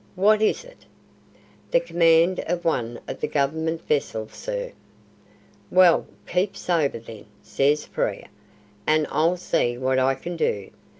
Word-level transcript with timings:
"What 0.15 0.41
is 0.41 0.63
it?" 0.65 0.83
"The 1.69 1.79
command 1.79 2.39
of 2.47 2.65
one 2.65 2.99
of 3.07 3.19
the 3.21 3.27
Government 3.27 3.85
vessels, 3.87 4.31
sir." 4.33 4.71
"Well, 5.69 6.07
keep 6.25 6.57
sober, 6.57 6.97
then," 6.97 7.27
says 7.43 7.85
Frere, 7.85 8.25
"and 8.87 9.05
I'll 9.11 9.37
see 9.37 9.77
what 9.77 9.99
I 9.99 10.15
can 10.15 10.35
do. 10.37 10.71